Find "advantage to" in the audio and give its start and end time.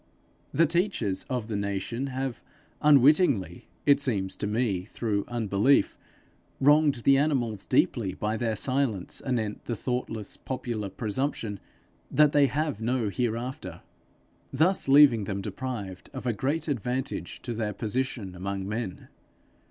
16.67-17.53